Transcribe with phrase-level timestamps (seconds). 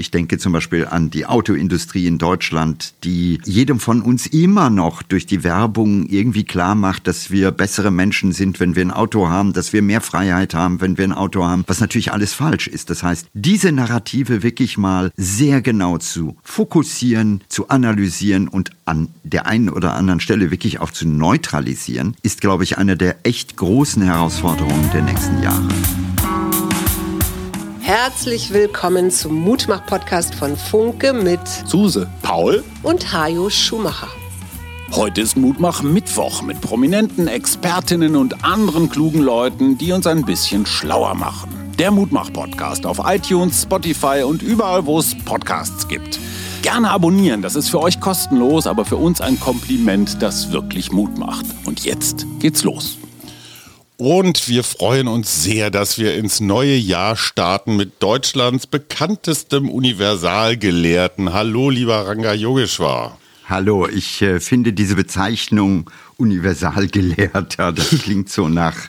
[0.00, 5.02] Ich denke zum Beispiel an die Autoindustrie in Deutschland, die jedem von uns immer noch
[5.02, 9.28] durch die Werbung irgendwie klar macht, dass wir bessere Menschen sind, wenn wir ein Auto
[9.28, 12.66] haben, dass wir mehr Freiheit haben, wenn wir ein Auto haben, was natürlich alles falsch
[12.66, 12.88] ist.
[12.88, 19.44] Das heißt, diese Narrative wirklich mal sehr genau zu fokussieren, zu analysieren und an der
[19.44, 24.02] einen oder anderen Stelle wirklich auch zu neutralisieren, ist, glaube ich, eine der echt großen
[24.02, 25.68] Herausforderungen der nächsten Jahre.
[27.92, 34.06] Herzlich willkommen zum Mutmach-Podcast von Funke mit Suse, Paul und Hajo Schumacher.
[34.92, 40.66] Heute ist Mutmach Mittwoch mit prominenten Expertinnen und anderen klugen Leuten, die uns ein bisschen
[40.66, 41.50] schlauer machen.
[41.80, 46.20] Der Mutmach-Podcast auf iTunes, Spotify und überall, wo es Podcasts gibt.
[46.62, 51.18] Gerne abonnieren, das ist für euch kostenlos, aber für uns ein Kompliment, das wirklich Mut
[51.18, 51.46] macht.
[51.64, 52.98] Und jetzt geht's los.
[54.00, 61.34] Und wir freuen uns sehr, dass wir ins neue Jahr starten mit Deutschlands bekanntestem Universalgelehrten.
[61.34, 63.18] Hallo, lieber Ranga Yogeshwar.
[63.46, 68.88] Hallo, ich äh, finde diese Bezeichnung Universalgelehrter, das klingt so nach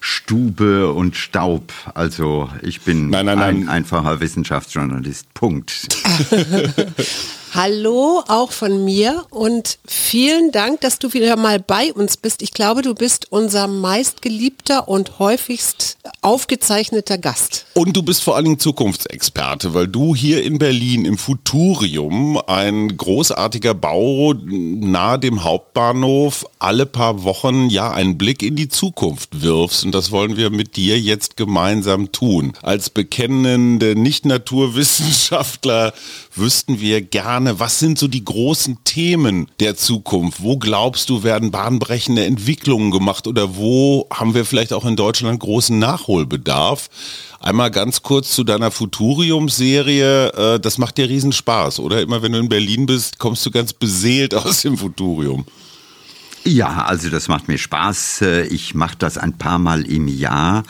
[0.00, 1.72] Stube und Staub.
[1.94, 3.56] Also ich bin nein, nein, nein.
[3.62, 5.32] ein einfacher Wissenschaftsjournalist.
[5.34, 5.86] Punkt.
[7.54, 12.42] Hallo auch von mir und vielen Dank, dass du wieder mal bei uns bist.
[12.42, 17.64] Ich glaube, du bist unser meistgeliebter und häufigst aufgezeichneter Gast.
[17.72, 22.96] Und du bist vor allen Dingen Zukunftsexperte, weil du hier in Berlin im Futurium, ein
[22.96, 29.84] großartiger Bau nahe dem Hauptbahnhof, alle paar Wochen ja einen Blick in die Zukunft wirfst.
[29.86, 32.52] Und das wollen wir mit dir jetzt gemeinsam tun.
[32.62, 35.94] Als bekennende Nicht-Naturwissenschaftler
[36.38, 40.42] wüssten wir gerne, was sind so die großen Themen der Zukunft?
[40.42, 45.40] Wo glaubst du, werden bahnbrechende Entwicklungen gemacht oder wo haben wir vielleicht auch in Deutschland
[45.40, 46.88] großen Nachholbedarf?
[47.40, 50.32] Einmal ganz kurz zu deiner Futurium-Serie.
[50.32, 52.00] Äh, das macht dir riesen Spaß, oder?
[52.00, 55.44] Immer wenn du in Berlin bist, kommst du ganz beseelt aus dem Futurium.
[56.44, 58.22] Ja, also das macht mir Spaß.
[58.22, 60.64] Äh, ich mache das ein paar Mal im Jahr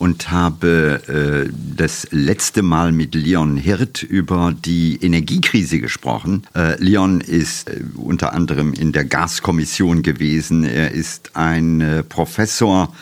[0.00, 6.44] und habe äh, das letzte Mal mit Leon Hirt über die Energiekrise gesprochen.
[6.56, 10.64] Äh, Leon ist äh, unter anderem in der Gaskommission gewesen.
[10.64, 12.94] Er ist ein äh, Professor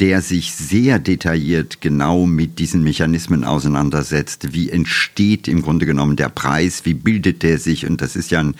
[0.00, 4.54] der sich sehr detailliert genau mit diesen Mechanismen auseinandersetzt.
[4.54, 6.86] Wie entsteht im Grunde genommen der Preis?
[6.86, 7.86] Wie bildet der sich?
[7.86, 8.54] Und das ist ja ein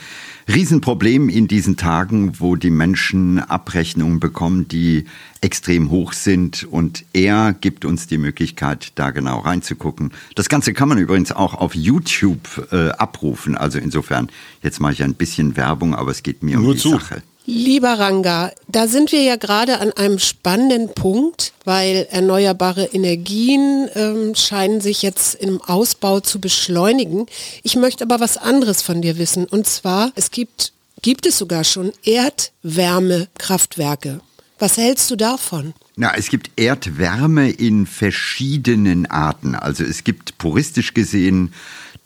[0.47, 5.05] Riesenproblem in diesen Tagen, wo die Menschen Abrechnungen bekommen, die
[5.41, 6.63] extrem hoch sind.
[6.69, 10.11] Und er gibt uns die Möglichkeit, da genau reinzugucken.
[10.35, 13.57] Das Ganze kann man übrigens auch auf YouTube äh, abrufen.
[13.57, 14.29] Also insofern,
[14.61, 16.91] jetzt mache ich ein bisschen Werbung, aber es geht mir Nur um die zu.
[16.91, 17.23] Sache.
[17.45, 24.35] Lieber Ranga, da sind wir ja gerade an einem spannenden Punkt, weil erneuerbare Energien ähm,
[24.35, 27.25] scheinen sich jetzt im Ausbau zu beschleunigen.
[27.63, 29.45] Ich möchte aber was anderes von dir wissen.
[29.45, 30.71] Und zwar, es gibt,
[31.01, 34.21] gibt es sogar schon Erdwärmekraftwerke.
[34.59, 35.73] Was hältst du davon?
[35.95, 39.55] Na, es gibt Erdwärme in verschiedenen Arten.
[39.55, 41.51] Also es gibt puristisch gesehen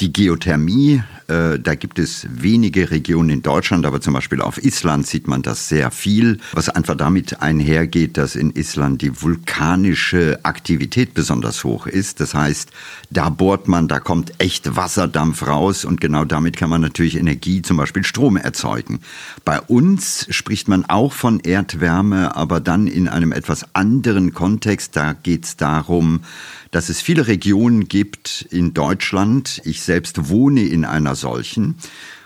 [0.01, 5.07] die Geothermie, äh, da gibt es wenige Regionen in Deutschland, aber zum Beispiel auf Island
[5.07, 11.13] sieht man das sehr viel, was einfach damit einhergeht, dass in Island die vulkanische Aktivität
[11.13, 12.19] besonders hoch ist.
[12.19, 12.71] Das heißt,
[13.09, 17.61] da bohrt man, da kommt echt Wasserdampf raus und genau damit kann man natürlich Energie,
[17.61, 18.99] zum Beispiel Strom erzeugen.
[19.45, 24.97] Bei uns spricht man auch von Erdwärme, aber dann in einem etwas anderen Kontext.
[24.97, 26.19] Da geht es darum,
[26.75, 29.61] dass es viele Regionen gibt in Deutschland.
[29.63, 31.75] Ich selbst wohne in einer solchen.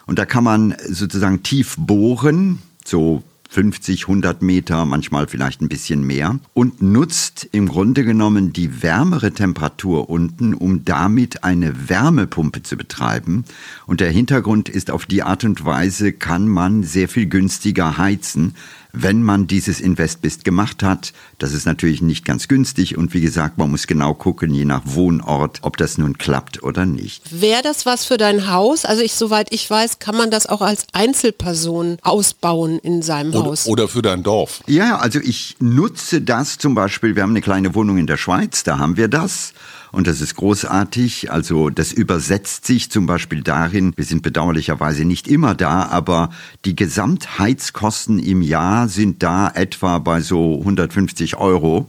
[0.08, 3.22] Und da kann man sozusagen tief bohren, so
[3.52, 9.34] 50, 100 Meter, manchmal vielleicht ein bisschen mehr und nutzt im Grunde genommen die wärmere
[9.34, 13.46] Temperatur unten, um damit eine Wärmepumpe zu betreiben.
[13.86, 18.56] Und der Hintergrund ist, auf die Art und Weise kann man sehr viel günstiger heizen,
[18.92, 21.14] wenn man dieses Investbist gemacht hat.
[21.38, 24.82] Das ist natürlich nicht ganz günstig und wie gesagt, man muss genau gucken, je nach
[24.86, 27.42] Wohnort, ob das nun klappt oder nicht.
[27.42, 28.86] Wäre das was für dein Haus?
[28.86, 33.46] Also ich, soweit ich weiß, kann man das auch als Einzelperson ausbauen in seinem oder,
[33.46, 33.68] Haus.
[33.68, 34.62] Oder für dein Dorf.
[34.68, 38.64] Ja, also ich nutze das zum Beispiel, wir haben eine kleine Wohnung in der Schweiz,
[38.64, 39.54] da haben wir das.
[39.92, 41.32] Und das ist großartig.
[41.32, 46.30] Also das übersetzt sich zum Beispiel darin, wir sind bedauerlicherweise nicht immer da, aber
[46.66, 51.88] die Gesamtheizkosten im Jahr sind da etwa bei so 150 Euro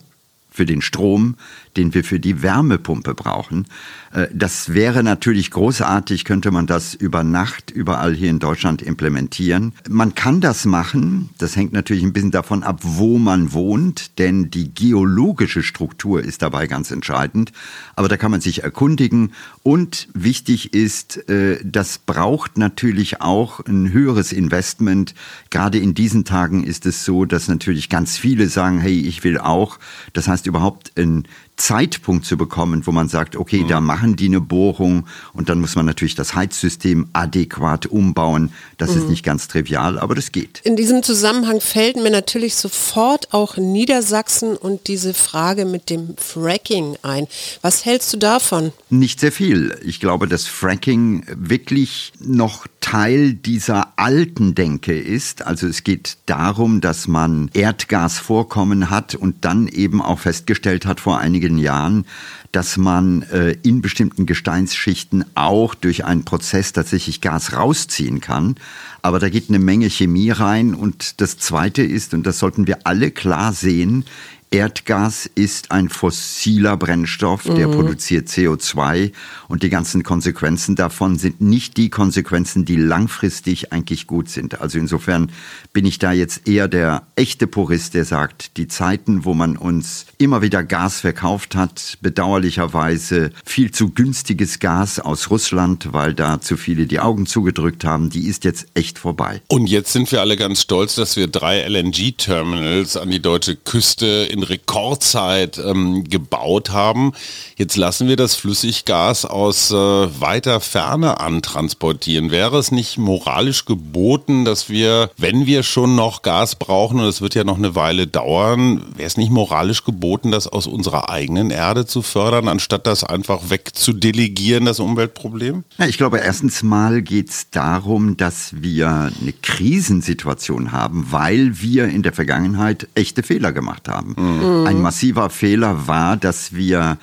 [0.50, 1.36] für den Strom,
[1.76, 3.66] den wir für die Wärmepumpe brauchen.
[4.12, 9.72] Äh, das wäre natürlich großartig, könnte man das über Nacht überall hier in Deutschland implementieren.
[9.88, 14.50] Man kann das machen, das hängt natürlich ein bisschen davon ab, wo man wohnt, denn
[14.50, 17.52] die geologische Struktur ist dabei ganz entscheidend.
[17.94, 19.32] Aber da kann man sich erkundigen
[19.62, 25.14] und wichtig ist, äh, das braucht natürlich auch ein höheres Investment.
[25.50, 29.38] Gerade in diesen Tagen ist es so, dass natürlich ganz viele sagen, hey, ich will
[29.38, 29.78] auch.
[30.12, 31.26] Das heißt überhaupt ein
[31.60, 33.68] Zeitpunkt zu bekommen, wo man sagt, okay, mhm.
[33.68, 38.52] da machen die eine Bohrung und dann muss man natürlich das Heizsystem adäquat umbauen.
[38.78, 39.02] Das mhm.
[39.02, 40.60] ist nicht ganz trivial, aber das geht.
[40.64, 46.96] In diesem Zusammenhang fällt mir natürlich sofort auch Niedersachsen und diese Frage mit dem Fracking
[47.02, 47.26] ein.
[47.60, 48.72] Was hältst du davon?
[48.88, 49.78] Nicht sehr viel.
[49.84, 55.46] Ich glaube, dass Fracking wirklich noch Teil dieser alten Denke ist.
[55.46, 61.18] Also es geht darum, dass man Erdgasvorkommen hat und dann eben auch festgestellt hat vor
[61.18, 62.06] einigen vielen Jahren,
[62.52, 68.56] dass man äh, in bestimmten Gesteinsschichten auch durch einen Prozess tatsächlich Gas rausziehen kann.
[69.02, 70.74] Aber da geht eine Menge Chemie rein.
[70.74, 74.04] Und das Zweite ist, und das sollten wir alle klar sehen,
[74.52, 77.72] Erdgas ist ein fossiler Brennstoff, der mhm.
[77.72, 79.12] produziert CO2
[79.46, 84.60] und die ganzen Konsequenzen davon sind nicht die Konsequenzen, die langfristig eigentlich gut sind.
[84.60, 85.30] Also insofern
[85.72, 90.06] bin ich da jetzt eher der echte Purist, der sagt, die Zeiten, wo man uns
[90.18, 96.56] immer wieder Gas verkauft hat, bedauerlicherweise viel zu günstiges Gas aus Russland, weil da zu
[96.56, 99.42] viele die Augen zugedrückt haben, die ist jetzt echt vorbei.
[99.46, 104.28] Und jetzt sind wir alle ganz stolz, dass wir drei LNG-Terminals an die deutsche Küste
[104.28, 107.12] in Rekordzeit ähm, gebaut haben.
[107.56, 112.30] Jetzt lassen wir das Flüssiggas aus äh, weiter Ferne antransportieren.
[112.30, 117.20] Wäre es nicht moralisch geboten, dass wir, wenn wir schon noch Gas brauchen, und es
[117.20, 121.50] wird ja noch eine Weile dauern, wäre es nicht moralisch geboten, das aus unserer eigenen
[121.50, 125.64] Erde zu fördern, anstatt das einfach wegzudelegieren, das Umweltproblem?
[125.78, 131.88] Ja, ich glaube, erstens mal geht es darum, dass wir eine Krisensituation haben, weil wir
[131.88, 134.14] in der Vergangenheit echte Fehler gemacht haben.
[134.16, 134.29] Mhm.
[134.30, 134.66] Mhm.
[134.66, 136.98] Ein massiver Fehler war, dass wir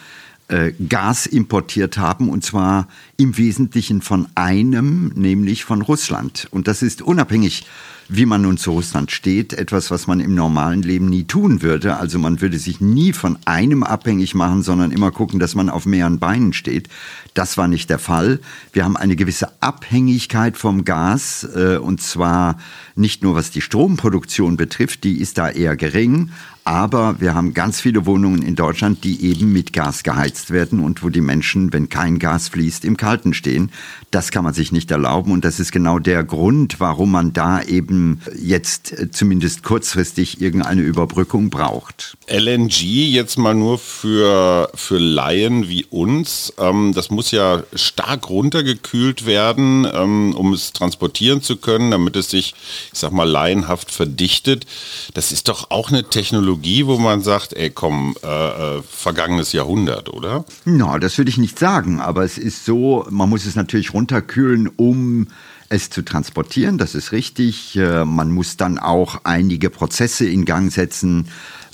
[0.48, 2.88] äh, Gas importiert haben und zwar
[3.18, 6.48] im Wesentlichen von einem, nämlich von Russland.
[6.52, 7.66] Und das ist unabhängig
[8.10, 11.98] wie man nun zu Russland steht, etwas, was man im normalen Leben nie tun würde.
[11.98, 15.86] Also man würde sich nie von einem abhängig machen, sondern immer gucken, dass man auf
[15.86, 16.88] mehreren Beinen steht.
[17.34, 18.40] Das war nicht der Fall.
[18.72, 22.58] Wir haben eine gewisse Abhängigkeit vom Gas, äh, und zwar
[22.96, 26.32] nicht nur was die Stromproduktion betrifft, die ist da eher gering,
[26.68, 31.02] aber wir haben ganz viele Wohnungen in Deutschland, die eben mit Gas geheizt werden und
[31.02, 33.72] wo die Menschen, wenn kein Gas fließt, im Kalten stehen.
[34.12, 37.62] Das kann man sich nicht erlauben und das ist genau der Grund, warum man da
[37.62, 42.18] eben jetzt äh, zumindest kurzfristig irgendeine Überbrückung braucht.
[42.28, 46.52] LNG jetzt mal nur für, für Laien wie uns.
[46.58, 52.30] Ähm, das muss ja stark runtergekühlt werden, ähm, um es transportieren zu können, damit es
[52.30, 52.56] sich,
[52.92, 54.66] ich sag mal, laienhaft verdichtet.
[55.14, 59.54] Das ist doch auch eine Technologie, Technologie, wo man sagt, ey komm, äh, äh, vergangenes
[59.54, 60.46] Jahrhundert, oder?
[60.66, 64.70] Na, das würde ich nicht sagen, aber es ist so, man muss es natürlich runterkühlen,
[64.76, 65.28] um
[65.70, 67.76] es zu transportieren, das ist richtig.
[67.76, 71.28] Äh, man muss dann auch einige Prozesse in Gang setzen,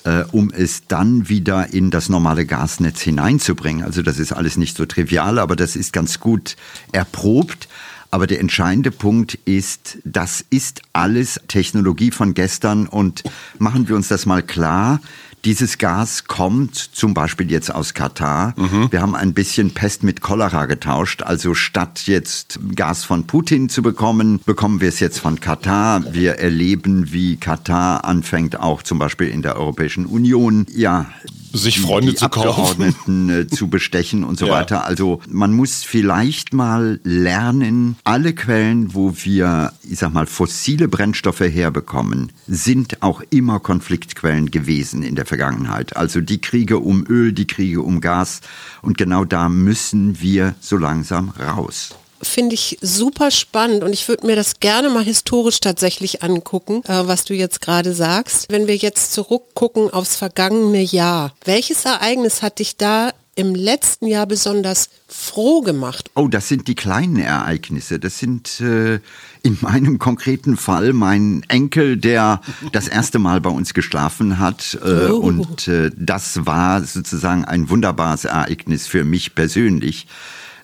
[0.04, 3.86] äh, um es dann wieder in das normale Gasnetz hineinzubringen.
[3.86, 6.56] Also das ist alles nicht so trivial, aber das ist ganz gut
[6.92, 7.68] erprobt.
[8.14, 13.24] Aber der entscheidende Punkt ist, das ist alles Technologie von gestern und
[13.58, 15.02] machen wir uns das mal klar.
[15.46, 18.54] Dieses Gas kommt zum Beispiel jetzt aus Katar.
[18.56, 18.92] Mhm.
[18.92, 21.24] Wir haben ein bisschen Pest mit Cholera getauscht.
[21.24, 26.14] Also statt jetzt Gas von Putin zu bekommen, bekommen wir es jetzt von Katar.
[26.14, 31.08] Wir erleben, wie Katar anfängt, auch zum Beispiel in der Europäischen Union, ja,
[31.54, 34.54] sich Freunde zu Abgeordneten äh, zu bestechen und so ja.
[34.54, 34.86] weiter.
[34.86, 41.42] Also man muss vielleicht mal lernen, alle Quellen, wo wir, ich sag mal, fossile Brennstoffe
[41.42, 45.96] herbekommen, sind auch immer Konfliktquellen gewesen in der Vergangenheit.
[45.96, 48.42] Also die Kriege um Öl, die Kriege um Gas.
[48.82, 54.26] Und genau da müssen wir so langsam raus finde ich super spannend und ich würde
[54.26, 58.48] mir das gerne mal historisch tatsächlich angucken, äh, was du jetzt gerade sagst.
[58.50, 64.28] Wenn wir jetzt zurückgucken aufs vergangene Jahr, welches Ereignis hat dich da im letzten Jahr
[64.28, 66.12] besonders froh gemacht?
[66.16, 68.00] Oh, das sind die kleinen Ereignisse.
[68.00, 69.00] Das sind äh,
[69.42, 74.78] in meinem konkreten Fall mein Enkel, der das erste Mal bei uns geschlafen hat.
[74.84, 75.18] Äh, oh.
[75.18, 80.08] Und äh, das war sozusagen ein wunderbares Ereignis für mich persönlich.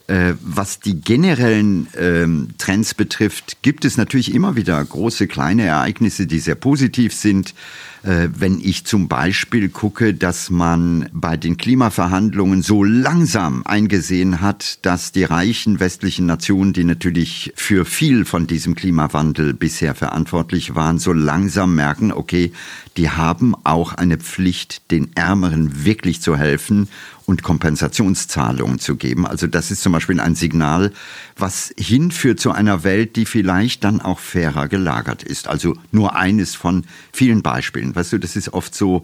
[0.09, 6.25] Äh, was die generellen ähm, Trends betrifft, gibt es natürlich immer wieder große, kleine Ereignisse,
[6.25, 7.53] die sehr positiv sind.
[8.01, 14.79] Äh, wenn ich zum Beispiel gucke, dass man bei den Klimaverhandlungen so langsam eingesehen hat,
[14.83, 20.97] dass die reichen westlichen Nationen, die natürlich für viel von diesem Klimawandel bisher verantwortlich waren,
[20.97, 22.51] so langsam merken, okay,
[22.97, 26.87] die haben auch eine Pflicht, den Ärmeren wirklich zu helfen
[27.29, 29.27] und Kompensationszahlungen zu geben.
[29.27, 30.91] Also das ist zum Beispiel ein Signal,
[31.37, 35.47] was hinführt zu einer Welt, die vielleicht dann auch fairer gelagert ist.
[35.47, 37.95] Also nur eines von vielen Beispielen.
[37.95, 39.03] Weißt du, das ist oft so,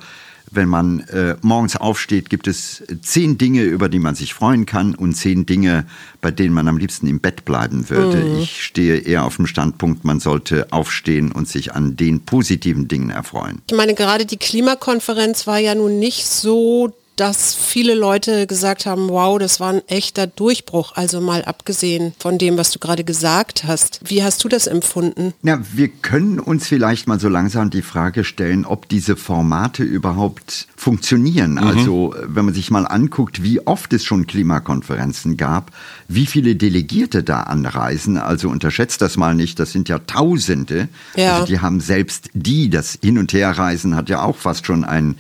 [0.50, 4.96] wenn man äh, morgens aufsteht, gibt es zehn Dinge, über die man sich freuen kann
[4.96, 5.86] und zehn Dinge,
[6.22, 8.24] bei denen man am liebsten im Bett bleiben würde.
[8.24, 8.40] Mhm.
[8.40, 13.12] Ich stehe eher auf dem Standpunkt, man sollte aufstehen und sich an den positiven Dingen
[13.12, 13.62] erfreuen.
[13.70, 19.10] Ich meine, gerade die Klimakonferenz war ja nun nicht so dass viele Leute gesagt haben,
[19.10, 20.94] wow, das war ein echter Durchbruch.
[20.96, 24.00] Also mal abgesehen von dem, was du gerade gesagt hast.
[24.04, 25.34] Wie hast du das empfunden?
[25.42, 30.68] Ja, wir können uns vielleicht mal so langsam die Frage stellen, ob diese Formate überhaupt
[30.76, 31.54] funktionieren.
[31.54, 31.58] Mhm.
[31.60, 35.72] Also wenn man sich mal anguckt, wie oft es schon Klimakonferenzen gab,
[36.08, 38.18] wie viele Delegierte da anreisen.
[38.18, 40.90] Also unterschätzt das mal nicht, das sind ja Tausende.
[41.16, 41.36] Ja.
[41.36, 45.16] Also die haben selbst die, das Hin- und Herreisen hat ja auch fast schon ein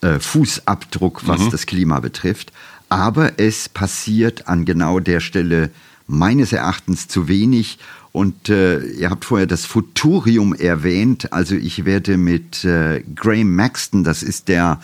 [0.00, 1.50] äh, Fußabdruck, was mhm.
[1.50, 2.52] das Klima betrifft.
[2.88, 5.70] Aber es passiert an genau der Stelle
[6.06, 7.78] meines Erachtens zu wenig.
[8.12, 11.32] Und äh, ihr habt vorher das Futurium erwähnt.
[11.32, 14.80] Also ich werde mit äh, Graham Maxton, das ist der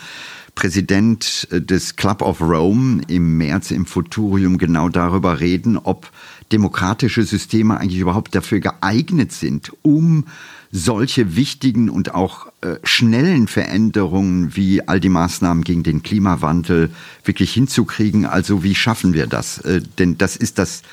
[0.55, 6.09] Präsident äh, des Club of Rome, im März im Futurium genau darüber reden, ob
[6.51, 10.25] demokratische Systeme eigentlich überhaupt dafür geeignet sind, um
[10.71, 16.89] solche wichtigen und auch äh, schnellen Veränderungen wie all die Maßnahmen gegen den Klimawandel
[17.23, 18.25] wirklich hinzukriegen.
[18.25, 19.59] Also wie schaffen wir das?
[19.59, 20.83] Äh, denn das ist das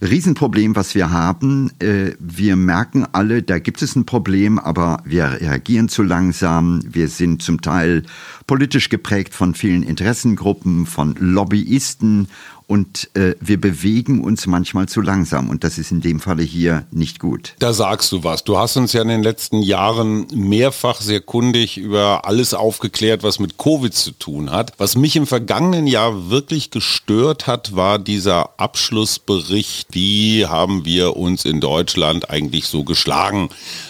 [0.00, 1.72] Riesenproblem, was wir haben.
[1.80, 6.80] Äh, wir merken alle, da gibt es ein Problem, aber wir reagieren zu langsam.
[6.88, 8.04] Wir sind zum Teil
[8.46, 12.28] politisch geprägt von vielen Interessengruppen, von Lobbyisten
[12.68, 16.86] und äh, wir bewegen uns manchmal zu langsam und das ist in dem Falle hier
[16.90, 17.54] nicht gut.
[17.58, 18.44] Da sagst du was.
[18.44, 23.38] Du hast uns ja in den letzten Jahren mehrfach sehr kundig über alles aufgeklärt, was
[23.38, 24.74] mit Covid zu tun hat.
[24.76, 31.46] Was mich im vergangenen Jahr wirklich gestört hat, war dieser Abschlussbericht, wie haben wir uns
[31.46, 33.48] in Deutschland eigentlich so geschlagen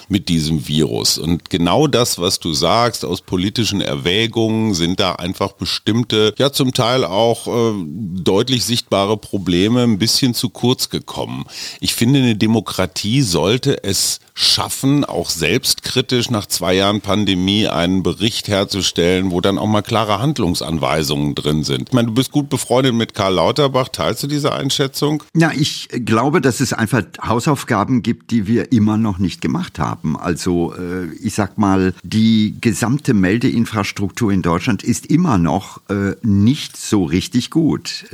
[0.09, 1.19] mit diesem Virus.
[1.19, 6.73] Und genau das, was du sagst, aus politischen Erwägungen sind da einfach bestimmte, ja zum
[6.73, 7.75] Teil auch äh,
[8.23, 11.45] deutlich sichtbare Probleme ein bisschen zu kurz gekommen.
[11.81, 18.47] Ich finde, eine Demokratie sollte es schaffen, auch selbstkritisch nach zwei Jahren Pandemie einen Bericht
[18.47, 21.89] herzustellen, wo dann auch mal klare Handlungsanweisungen drin sind.
[21.89, 23.89] Ich meine, du bist gut befreundet mit Karl Lauterbach.
[23.89, 25.25] Teilst du diese Einschätzung?
[25.35, 30.17] Ja, ich glaube, dass es einfach Hausaufgaben gibt, die wir immer noch nicht gemacht haben.
[30.17, 36.77] Also äh, ich sag mal, die gesamte Meldeinfrastruktur in Deutschland ist immer noch äh, nicht
[36.77, 38.05] so richtig gut.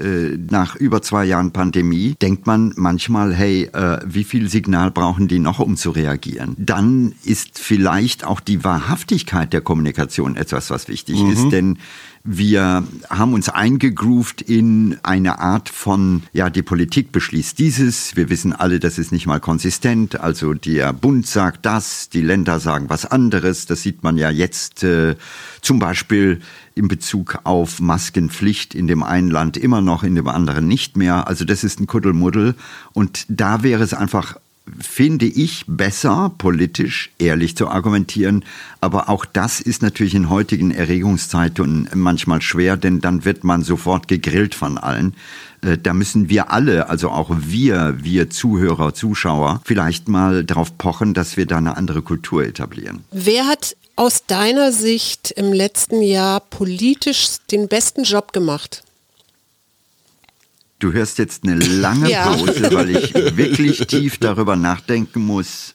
[0.49, 3.71] Äh, nach über zwei Jahren Pandemie denkt man manchmal, hey,
[4.05, 6.15] wie viel Signal brauchen die noch, um zu reagieren?
[6.15, 11.31] reagieren, dann ist vielleicht auch die Wahrhaftigkeit der Kommunikation etwas, was wichtig mhm.
[11.31, 11.49] ist.
[11.51, 11.79] Denn
[12.27, 18.17] wir haben uns eingegroovt in eine Art von, ja, die Politik beschließt dieses.
[18.17, 20.19] Wir wissen alle, das ist nicht mal konsistent.
[20.19, 23.67] Also der Bund sagt das, die Länder sagen was anderes.
[23.67, 25.17] Das sieht man ja jetzt äh,
[25.61, 26.41] zum Beispiel
[26.75, 31.29] in Bezug auf Maskenpflicht in dem einen Land immer noch, in dem anderen nicht mehr.
[31.29, 32.55] Also das ist ein Kuddelmuddel.
[32.95, 34.37] Und da wäre es einfach
[34.81, 38.45] finde ich besser, politisch ehrlich zu argumentieren.
[38.81, 44.09] Aber auch das ist natürlich in heutigen Erregungszeiten manchmal schwer, denn dann wird man sofort
[44.09, 45.15] gegrillt von allen.
[45.61, 51.15] Äh, da müssen wir alle, also auch wir, wir Zuhörer, Zuschauer, vielleicht mal darauf pochen,
[51.15, 53.05] dass wir da eine andere Kultur etablieren.
[53.11, 58.83] Wer hat aus deiner Sicht im letzten Jahr politisch den besten Job gemacht?
[60.79, 65.75] Du hörst jetzt eine lange Pause, weil ich wirklich tief darüber nachdenken muss.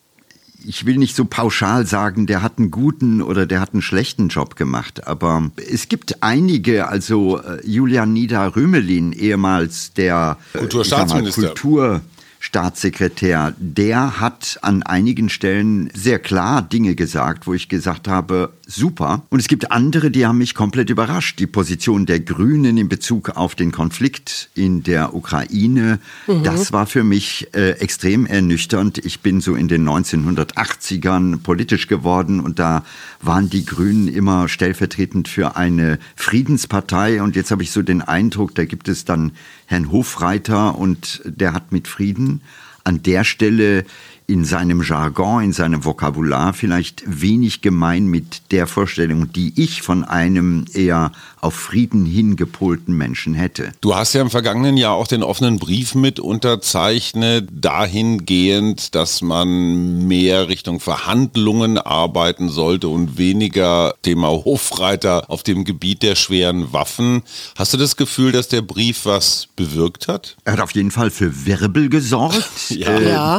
[0.65, 4.27] Ich will nicht so pauschal sagen, der hat einen guten oder der hat einen schlechten
[4.27, 11.47] Job gemacht, aber es gibt einige, also äh, Julian Nieder-Rümelin, ehemals der äh, Kulturstaatsminister.
[11.47, 12.01] Kultur
[12.41, 19.23] Staatssekretär, der hat an einigen Stellen sehr klar Dinge gesagt, wo ich gesagt habe, super.
[19.29, 21.39] Und es gibt andere, die haben mich komplett überrascht.
[21.39, 26.43] Die Position der Grünen in Bezug auf den Konflikt in der Ukraine, mhm.
[26.43, 28.99] das war für mich äh, extrem ernüchternd.
[28.99, 32.83] Ich bin so in den 1980ern politisch geworden und da
[33.21, 37.23] waren die Grünen immer stellvertretend für eine Friedenspartei.
[37.23, 39.31] Und jetzt habe ich so den Eindruck, da gibt es dann
[39.65, 42.41] Herrn Hofreiter und der hat mit Frieden
[42.83, 43.85] an der Stelle
[44.29, 50.03] in seinem Jargon, in seinem Vokabular vielleicht wenig gemein mit der Vorstellung, die ich von
[50.03, 53.71] einem eher auf Frieden hingepolten Menschen hätte.
[53.81, 60.07] Du hast ja im vergangenen Jahr auch den offenen Brief mit unterzeichnet, dahingehend, dass man
[60.07, 67.23] mehr Richtung Verhandlungen arbeiten sollte und weniger Thema Hofreiter auf dem Gebiet der schweren Waffen.
[67.55, 70.37] Hast du das Gefühl, dass der Brief was bewirkt hat?
[70.43, 72.89] Er hat auf jeden Fall für Wirbel gesorgt, ja.
[72.89, 73.37] Äh, ja.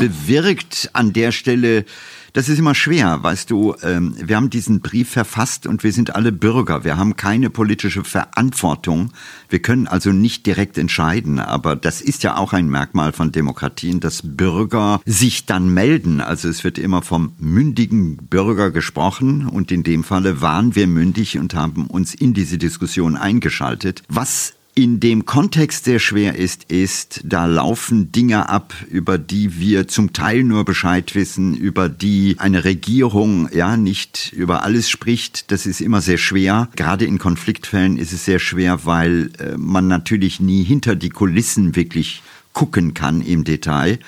[0.80, 1.84] Bewirkt an der Stelle,
[2.32, 6.14] das ist immer schwer, weißt du, ähm, wir haben diesen Brief verfasst und wir sind
[6.14, 9.12] alle Bürger, wir haben keine politische Verantwortung,
[9.48, 13.98] wir können also nicht direkt entscheiden, aber das ist ja auch ein Merkmal von Demokratien,
[13.98, 19.82] dass Bürger sich dann melden, also es wird immer vom mündigen Bürger gesprochen und in
[19.82, 24.04] dem Falle waren wir mündig und haben uns in diese Diskussion eingeschaltet.
[24.08, 29.88] Was in dem Kontext sehr schwer ist, ist, da laufen Dinge ab, über die wir
[29.88, 35.50] zum Teil nur Bescheid wissen, über die eine Regierung ja nicht über alles spricht.
[35.50, 36.68] Das ist immer sehr schwer.
[36.76, 41.74] Gerade in Konfliktfällen ist es sehr schwer, weil äh, man natürlich nie hinter die Kulissen
[41.74, 42.22] wirklich
[42.52, 43.98] gucken kann im Detail.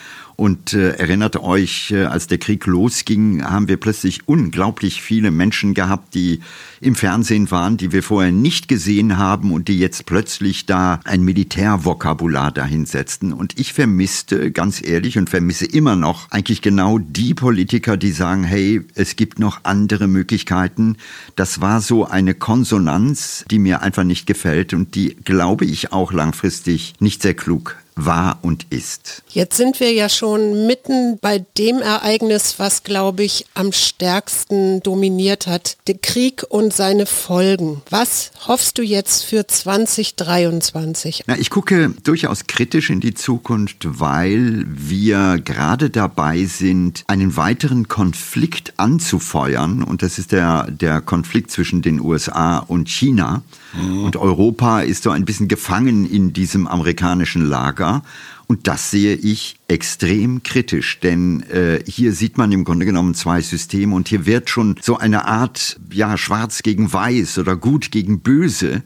[0.42, 5.72] Und äh, erinnert euch, äh, als der Krieg losging, haben wir plötzlich unglaublich viele Menschen
[5.72, 6.40] gehabt, die
[6.80, 11.22] im Fernsehen waren, die wir vorher nicht gesehen haben und die jetzt plötzlich da ein
[11.22, 13.32] Militärvokabular dahinsetzten.
[13.32, 18.42] Und ich vermisste, ganz ehrlich, und vermisse immer noch eigentlich genau die Politiker, die sagen,
[18.42, 20.96] hey, es gibt noch andere Möglichkeiten.
[21.36, 26.12] Das war so eine Konsonanz, die mir einfach nicht gefällt und die, glaube ich, auch
[26.12, 29.22] langfristig nicht sehr klug war und ist.
[29.28, 35.46] Jetzt sind wir ja schon mitten bei dem Ereignis, was, glaube ich, am stärksten dominiert
[35.46, 37.82] hat, der Krieg und seine Folgen.
[37.90, 41.24] Was hoffst du jetzt für 2023?
[41.26, 47.88] Na, ich gucke durchaus kritisch in die Zukunft, weil wir gerade dabei sind, einen weiteren
[47.88, 49.82] Konflikt anzufeuern.
[49.82, 53.42] Und das ist der, der Konflikt zwischen den USA und China.
[53.74, 54.04] Mhm.
[54.04, 58.02] Und Europa ist so ein bisschen gefangen in diesem amerikanischen Lager.
[58.46, 63.40] Und das sehe ich extrem kritisch, denn äh, hier sieht man im Grunde genommen zwei
[63.40, 68.20] Systeme und hier wird schon so eine Art, ja, schwarz gegen weiß oder gut gegen
[68.20, 68.82] böse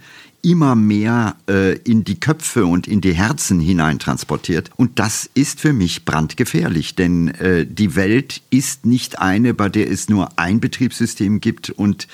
[0.47, 4.71] immer mehr äh, in die Köpfe und in die Herzen hineintransportiert.
[4.76, 9.90] Und das ist für mich brandgefährlich, denn äh, die Welt ist nicht eine, bei der
[9.90, 12.06] es nur ein Betriebssystem gibt und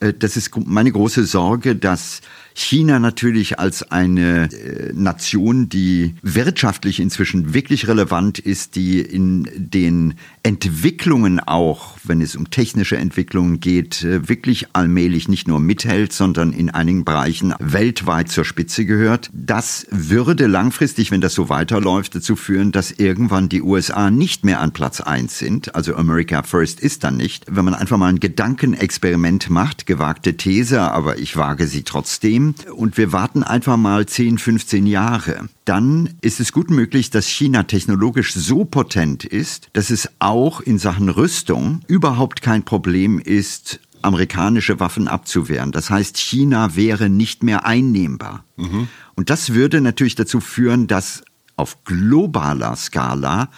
[0.00, 2.20] das ist meine große Sorge, dass
[2.58, 10.14] China natürlich als eine äh, Nation, die wirtschaftlich inzwischen wirklich relevant ist, die in den
[10.42, 16.54] Entwicklungen auch, wenn es um technische Entwicklungen geht, äh, wirklich allmählich nicht nur mithält, sondern
[16.54, 19.28] in einigen Bereichen weltweit zur Spitze gehört.
[19.34, 24.60] Das würde langfristig, wenn das so weiterläuft, dazu führen, dass irgendwann die USA nicht mehr
[24.60, 25.74] an Platz eins sind.
[25.74, 27.44] Also America First ist dann nicht.
[27.50, 32.96] Wenn man einfach mal ein Gedankenexperiment macht, gewagte These, aber ich wage sie trotzdem, und
[32.96, 38.34] wir warten einfach mal 10, 15 Jahre, dann ist es gut möglich, dass China technologisch
[38.34, 45.08] so potent ist, dass es auch in Sachen Rüstung überhaupt kein Problem ist, amerikanische Waffen
[45.08, 45.72] abzuwehren.
[45.72, 48.44] Das heißt, China wäre nicht mehr einnehmbar.
[48.56, 48.88] Mhm.
[49.14, 51.22] Und das würde natürlich dazu führen, dass
[51.56, 53.48] auf globaler Skala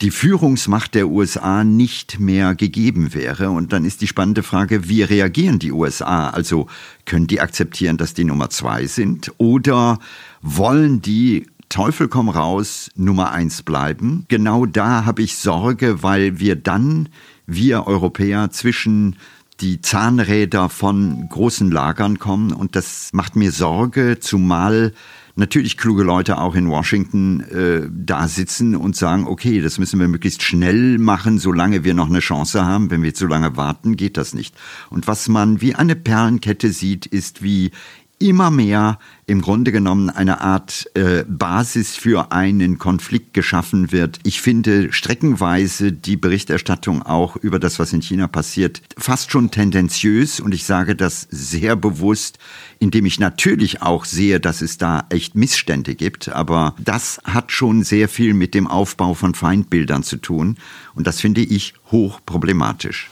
[0.00, 3.50] die Führungsmacht der USA nicht mehr gegeben wäre.
[3.50, 6.30] Und dann ist die spannende Frage, wie reagieren die USA?
[6.30, 6.68] Also
[7.04, 9.32] können die akzeptieren, dass die Nummer zwei sind?
[9.36, 9.98] Oder
[10.40, 14.24] wollen die Teufel komm raus Nummer eins bleiben?
[14.28, 17.10] Genau da habe ich Sorge, weil wir dann,
[17.46, 19.16] wir Europäer, zwischen
[19.60, 22.52] die Zahnräder von großen Lagern kommen.
[22.52, 24.94] Und das macht mir Sorge, zumal
[25.40, 30.06] natürlich kluge Leute auch in Washington äh, da sitzen und sagen, okay, das müssen wir
[30.06, 32.90] möglichst schnell machen, solange wir noch eine Chance haben.
[32.90, 34.54] Wenn wir zu lange warten, geht das nicht.
[34.90, 37.72] Und was man wie eine Perlenkette sieht, ist, wie
[38.20, 44.18] immer mehr im Grunde genommen eine Art äh, Basis für einen Konflikt geschaffen wird.
[44.24, 50.38] Ich finde streckenweise die Berichterstattung auch über das, was in China passiert, fast schon tendenziös
[50.38, 52.38] und ich sage das sehr bewusst,
[52.78, 57.84] indem ich natürlich auch sehe, dass es da echt Missstände gibt, aber das hat schon
[57.84, 60.56] sehr viel mit dem Aufbau von Feindbildern zu tun
[60.94, 63.10] und das finde ich hoch problematisch.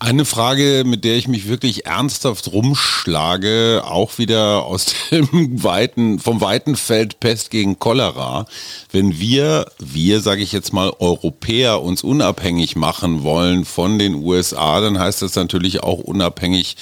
[0.00, 5.28] Eine Frage, mit der ich mich wirklich ernsthaft rumschlage, auch wieder aus dem
[5.64, 8.46] weiten, vom weiten Feld Pest gegen Cholera.
[8.92, 14.80] Wenn wir, wir sage ich jetzt mal, Europäer uns unabhängig machen wollen von den USA,
[14.80, 16.76] dann heißt das natürlich auch unabhängig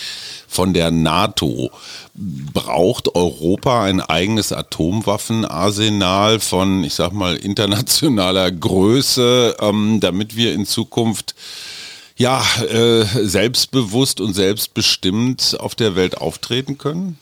[0.47, 1.71] von der NATO.
[2.13, 10.67] Braucht Europa ein eigenes Atomwaffenarsenal von, ich sag mal, internationaler Größe, ähm, damit wir in
[10.67, 11.35] Zukunft
[12.17, 17.19] ja, äh, selbstbewusst und selbstbestimmt auf der Welt auftreten können?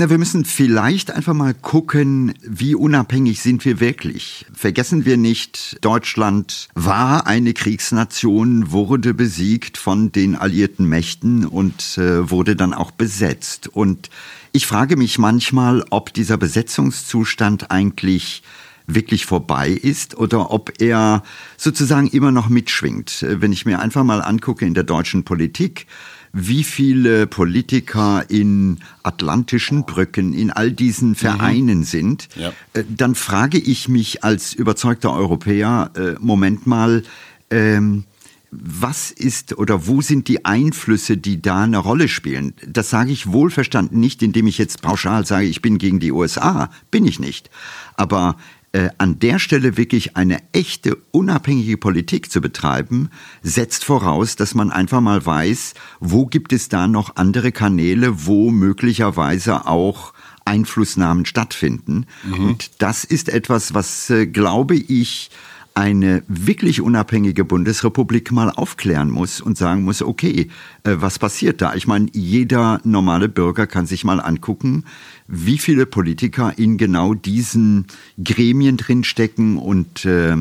[0.00, 4.46] Na, wir müssen vielleicht einfach mal gucken, wie unabhängig sind wir wirklich.
[4.52, 12.30] Vergessen wir nicht, Deutschland war eine Kriegsnation, wurde besiegt von den alliierten Mächten und äh,
[12.30, 13.66] wurde dann auch besetzt.
[13.66, 14.08] Und
[14.52, 18.42] ich frage mich manchmal, ob dieser Besetzungszustand eigentlich
[18.88, 21.22] wirklich vorbei ist oder ob er
[21.56, 23.24] sozusagen immer noch mitschwingt.
[23.28, 25.86] Wenn ich mir einfach mal angucke in der deutschen Politik,
[26.32, 31.84] wie viele Politiker in atlantischen Brücken, in all diesen Vereinen mhm.
[31.84, 32.52] sind, ja.
[32.72, 37.02] Äh, dann frage ich mich als überzeugter Europäer, äh, Moment mal,
[37.50, 38.04] ähm,
[38.50, 42.54] was ist oder wo sind die Einflüsse, die da eine Rolle spielen?
[42.66, 46.70] Das sage ich wohlverstanden nicht, indem ich jetzt pauschal sage, ich bin gegen die USA.
[46.90, 47.50] Bin ich nicht.
[47.94, 48.36] Aber
[48.78, 53.10] äh, an der Stelle wirklich eine echte unabhängige Politik zu betreiben,
[53.42, 58.52] setzt voraus, dass man einfach mal weiß, wo gibt es da noch andere Kanäle, wo
[58.52, 60.12] möglicherweise auch
[60.44, 62.06] Einflussnahmen stattfinden.
[62.22, 62.46] Mhm.
[62.46, 65.30] Und das ist etwas, was, äh, glaube ich,
[65.78, 70.48] eine wirklich unabhängige Bundesrepublik mal aufklären muss und sagen muss, okay,
[70.82, 71.76] äh, was passiert da?
[71.76, 74.82] Ich meine, jeder normale Bürger kann sich mal angucken,
[75.28, 77.86] wie viele Politiker in genau diesen
[78.22, 80.36] Gremien drinstecken und äh,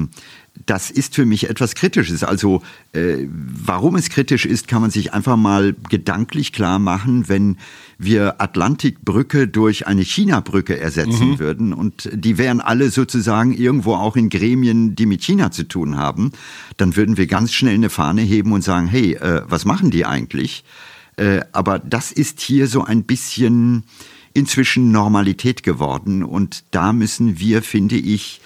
[0.65, 2.24] das ist für mich etwas Kritisches.
[2.24, 2.62] Also
[2.93, 7.58] äh, warum es kritisch ist, kann man sich einfach mal gedanklich klar machen, wenn
[7.98, 11.39] wir Atlantikbrücke durch eine China-Brücke ersetzen mhm.
[11.39, 15.98] würden und die wären alle sozusagen irgendwo auch in Gremien, die mit China zu tun
[15.98, 16.32] haben,
[16.78, 20.06] dann würden wir ganz schnell eine Fahne heben und sagen, hey, äh, was machen die
[20.06, 20.63] eigentlich?
[21.17, 23.84] Äh, aber das ist hier so ein bisschen
[24.34, 28.39] inzwischen Normalität geworden und da müssen wir, finde ich,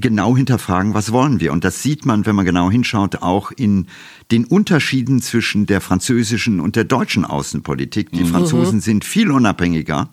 [0.00, 1.52] genau hinterfragen, was wollen wir.
[1.52, 3.86] Und das sieht man, wenn man genau hinschaut, auch in
[4.30, 8.12] den Unterschieden zwischen der französischen und der deutschen Außenpolitik.
[8.12, 8.28] Die mhm.
[8.28, 10.08] Franzosen sind viel unabhängiger.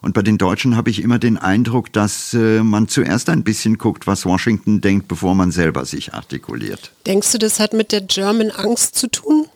[0.00, 3.78] Und bei den Deutschen habe ich immer den Eindruck, dass äh, man zuerst ein bisschen
[3.78, 6.92] guckt, was Washington denkt, bevor man selber sich artikuliert.
[7.06, 9.46] Denkst du, das hat mit der German Angst zu tun?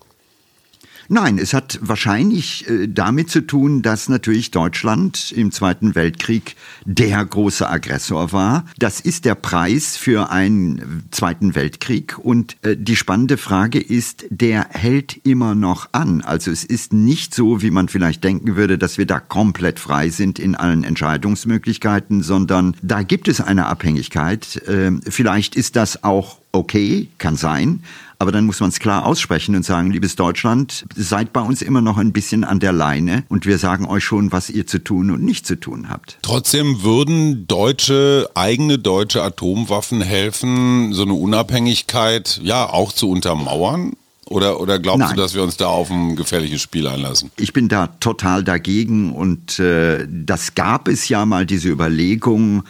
[1.09, 7.25] Nein, es hat wahrscheinlich äh, damit zu tun, dass natürlich Deutschland im Zweiten Weltkrieg der
[7.25, 8.65] große Aggressor war.
[8.79, 12.19] Das ist der Preis für einen Zweiten Weltkrieg.
[12.19, 16.23] Und äh, die spannende Frage ist, der hält immer noch an.
[16.23, 20.11] Also es ist nicht so, wie man vielleicht denken würde, dass wir da komplett frei
[20.11, 24.57] sind in allen Entscheidungsmöglichkeiten, sondern da gibt es eine Abhängigkeit.
[24.69, 27.83] Äh, vielleicht ist das auch okay, kann sein.
[28.23, 31.81] Aber dann muss man es klar aussprechen und sagen, liebes Deutschland, seid bei uns immer
[31.81, 35.11] noch ein bisschen an der Leine und wir sagen euch schon, was ihr zu tun
[35.11, 36.19] und nicht zu tun habt.
[36.23, 43.95] Trotzdem würden deutsche, eigene deutsche Atomwaffen helfen, so eine Unabhängigkeit ja auch zu untermauern?
[44.27, 45.17] Oder, oder glaubst Nein.
[45.17, 47.33] du, dass wir uns da auf ein gefährliches Spiel einlassen?
[47.37, 52.63] Ich bin da total dagegen und äh, das gab es ja mal diese Überlegung,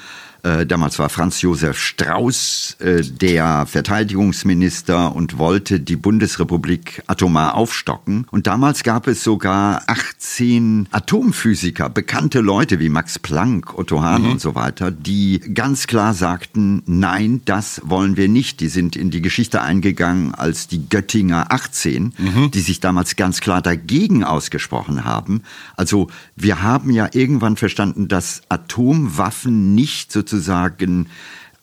[0.42, 8.26] äh, damals war Franz Josef Strauß äh, der Verteidigungsminister und wollte die Bundesrepublik atomar aufstocken.
[8.32, 14.30] Und damals gab es sogar 18 Atomphysiker, bekannte Leute wie Max Planck, Otto Hahn mhm.
[14.32, 18.58] und so weiter, die ganz klar sagten, nein, das wollen wir nicht.
[18.58, 22.50] Die sind in die Geschichte eingegangen als die Göttinger 18, mhm.
[22.50, 25.42] die sich damals ganz klar dagegen ausgesprochen haben.
[25.76, 31.08] Also wir haben ja irgendwann verstanden, dass Atomwaffen nicht sozusagen sozusagen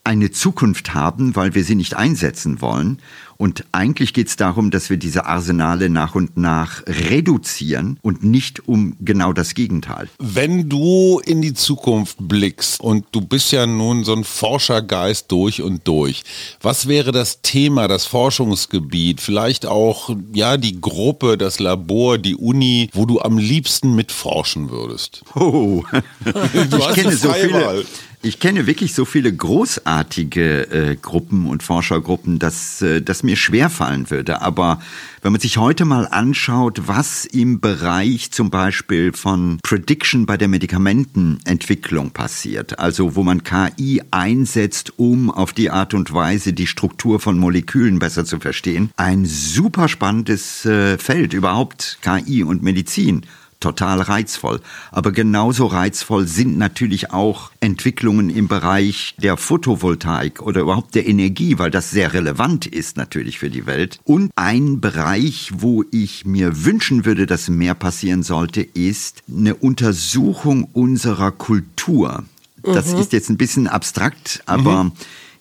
[0.03, 2.99] eine Zukunft haben, weil wir sie nicht einsetzen wollen.
[3.37, 8.67] Und eigentlich geht es darum, dass wir diese Arsenale nach und nach reduzieren und nicht
[8.67, 10.09] um genau das Gegenteil.
[10.19, 15.61] Wenn du in die Zukunft blickst und du bist ja nun so ein Forschergeist durch
[15.61, 16.23] und durch,
[16.61, 22.89] was wäre das Thema, das Forschungsgebiet, vielleicht auch ja die Gruppe, das Labor, die Uni,
[22.93, 25.23] wo du am liebsten mitforschen würdest?
[25.35, 25.83] Oh,
[26.25, 27.53] ich kenne so viele.
[27.53, 27.85] Wahl.
[28.21, 33.69] Ich kenne wirklich so viele großartige äh, Gruppen und Forschergruppen, dass äh, das mir schwer
[33.69, 34.41] fallen würde.
[34.41, 34.81] Aber
[35.21, 40.49] wenn man sich heute mal anschaut, was im Bereich zum Beispiel von Prediction bei der
[40.49, 47.21] Medikamentenentwicklung passiert, also wo man KI einsetzt, um auf die Art und Weise die Struktur
[47.21, 53.25] von Molekülen besser zu verstehen, ein super spannendes äh, Feld überhaupt KI und Medizin
[53.59, 54.61] total reizvoll.
[54.91, 61.59] Aber genauso reizvoll sind natürlich auch Entwicklungen im Bereich der Photovoltaik oder überhaupt der Energie,
[61.59, 63.99] weil das sehr relevant ist natürlich für die Welt.
[64.05, 70.69] Und ein Bereich, wo ich mir wünschen würde, dass mehr passieren sollte, ist eine Untersuchung
[70.73, 72.23] unserer Kultur.
[72.63, 72.99] Das mhm.
[72.99, 74.91] ist jetzt ein bisschen abstrakt, aber mhm.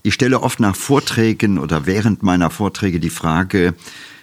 [0.03, 3.75] ich stelle oft nach Vorträgen oder während meiner Vorträge die Frage,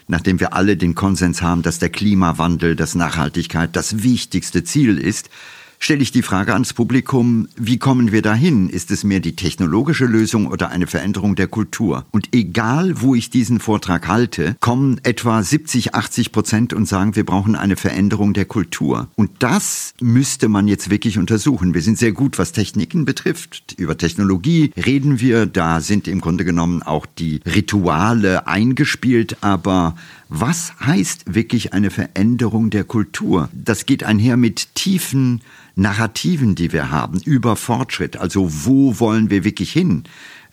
[0.08, 5.30] nachdem wir alle den Konsens haben, dass der Klimawandel, dass Nachhaltigkeit das wichtigste Ziel ist,
[5.79, 8.69] stelle ich die Frage ans Publikum, wie kommen wir dahin?
[8.69, 12.05] Ist es mehr die technologische Lösung oder eine Veränderung der Kultur?
[12.11, 17.25] Und egal, wo ich diesen Vortrag halte, kommen etwa 70, 80 Prozent und sagen, wir
[17.25, 19.07] brauchen eine Veränderung der Kultur.
[19.15, 21.73] Und das müsste man jetzt wirklich untersuchen.
[21.73, 23.75] Wir sind sehr gut, was Techniken betrifft.
[23.77, 29.95] Über Technologie reden wir, da sind im Grunde genommen auch die Rituale eingespielt, aber
[30.29, 33.49] was heißt wirklich eine Veränderung der Kultur?
[33.53, 35.41] Das geht einher mit tiefen
[35.75, 38.17] Narrativen, die wir haben über Fortschritt.
[38.17, 40.03] Also wo wollen wir wirklich hin?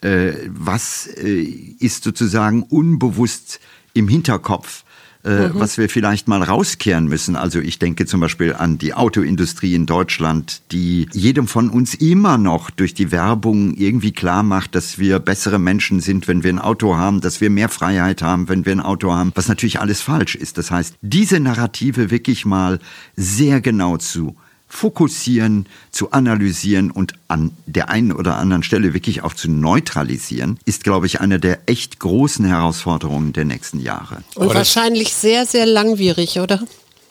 [0.01, 3.61] Äh, was äh, ist sozusagen unbewusst
[3.95, 4.85] im Hinterkopf?
[5.25, 5.53] Äh, mhm.
[5.55, 7.37] was wir vielleicht mal rauskehren müssen.
[7.37, 12.39] Also ich denke zum Beispiel an die Autoindustrie in Deutschland, die jedem von uns immer
[12.39, 16.59] noch durch die Werbung irgendwie klar macht, dass wir bessere Menschen sind, wenn wir ein
[16.59, 20.01] Auto haben, dass wir mehr Freiheit haben, wenn wir ein Auto haben, was natürlich alles
[20.01, 20.59] falsch ist.
[20.59, 22.81] Das heißt, diese Narrative wirklich mal
[23.15, 24.35] sehr genau zu
[24.73, 30.83] fokussieren, zu analysieren und an der einen oder anderen Stelle wirklich auch zu neutralisieren, ist,
[30.83, 34.25] glaube ich, eine der echt großen Herausforderungen der nächsten Jahre.
[34.35, 36.63] Und Aber wahrscheinlich sehr, sehr langwierig, oder?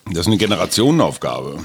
[0.06, 1.60] Das ist eine Generationenaufgabe.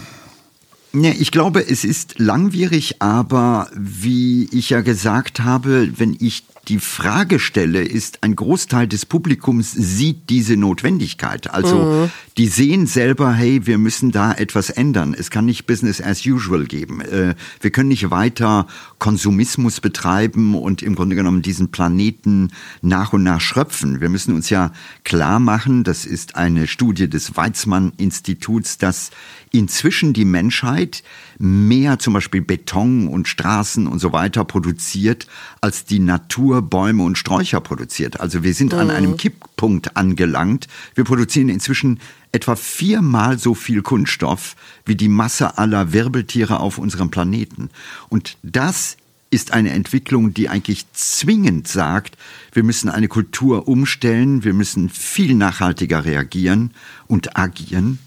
[0.93, 6.79] Ja, ich glaube, es ist langwierig, aber wie ich ja gesagt habe, wenn ich die
[6.79, 11.49] Frage stelle, ist, ein Großteil des Publikums sieht diese Notwendigkeit.
[11.49, 12.11] Also mhm.
[12.37, 15.15] die sehen selber, hey, wir müssen da etwas ändern.
[15.17, 17.01] Es kann nicht Business as usual geben.
[17.01, 18.67] Äh, wir können nicht weiter
[18.99, 22.51] Konsumismus betreiben und im Grunde genommen diesen Planeten
[22.81, 24.01] nach und nach schröpfen.
[24.01, 29.11] Wir müssen uns ja klar machen, das ist eine Studie des Weizmann-Instituts, dass
[29.57, 31.03] inzwischen die Menschheit
[31.39, 35.27] mehr zum Beispiel Beton und Straßen und so weiter produziert,
[35.61, 38.19] als die Natur Bäume und Sträucher produziert.
[38.19, 38.79] Also wir sind mhm.
[38.79, 40.67] an einem Kipppunkt angelangt.
[40.95, 41.99] Wir produzieren inzwischen
[42.31, 47.69] etwa viermal so viel Kunststoff wie die Masse aller Wirbeltiere auf unserem Planeten.
[48.09, 48.97] Und das
[49.29, 52.17] ist eine Entwicklung, die eigentlich zwingend sagt,
[52.53, 56.71] wir müssen eine Kultur umstellen, wir müssen viel nachhaltiger reagieren
[57.07, 57.99] und agieren.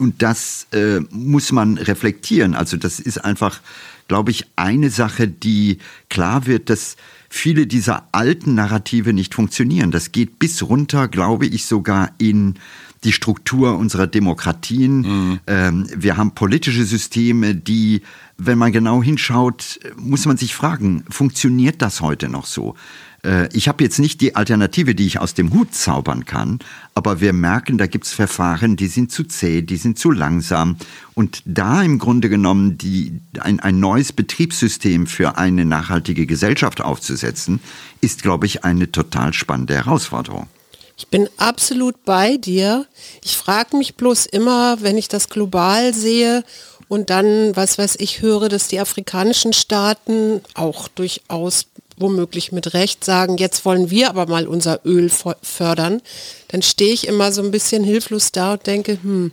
[0.00, 2.54] Und das äh, muss man reflektieren.
[2.54, 3.60] Also das ist einfach,
[4.08, 5.76] glaube ich, eine Sache, die
[6.08, 6.96] klar wird, dass
[7.28, 9.90] viele dieser alten Narrative nicht funktionieren.
[9.90, 12.54] Das geht bis runter, glaube ich, sogar in
[13.04, 15.00] die Struktur unserer Demokratien.
[15.00, 15.40] Mhm.
[15.46, 18.00] Ähm, wir haben politische Systeme, die,
[18.38, 22.74] wenn man genau hinschaut, muss man sich fragen, funktioniert das heute noch so?
[23.24, 26.58] Äh, ich habe jetzt nicht die Alternative, die ich aus dem Hut zaubern kann,
[26.94, 30.76] aber wir merken, da gibt es Verfahren, die sind zu zäh, die sind zu langsam.
[31.14, 37.60] Und da im Grunde genommen die, ein, ein neues Betriebssystem für eine nachhaltige Gesellschaft aufzusetzen,
[38.00, 40.48] ist, glaube ich, eine total spannende Herausforderung.
[40.96, 42.86] Ich bin absolut bei dir.
[43.24, 46.44] Ich frage mich bloß immer, wenn ich das global sehe
[46.88, 51.64] und dann, was weiß ich, höre, dass die afrikanischen Staaten auch durchaus
[52.00, 55.10] womöglich mit Recht sagen, jetzt wollen wir aber mal unser Öl
[55.42, 56.02] fördern,
[56.48, 59.32] dann stehe ich immer so ein bisschen hilflos da und denke, hm,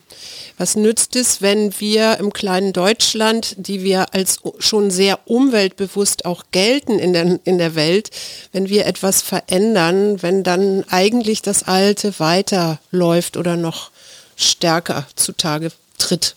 [0.57, 6.43] was nützt es, wenn wir im kleinen Deutschland, die wir als schon sehr umweltbewusst auch
[6.51, 8.11] gelten in der, in der Welt,
[8.51, 13.91] wenn wir etwas verändern, wenn dann eigentlich das Alte weiterläuft oder noch
[14.35, 16.35] stärker zutage tritt?